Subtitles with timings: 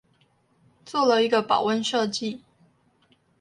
[0.83, 2.39] 做了一個保溫設計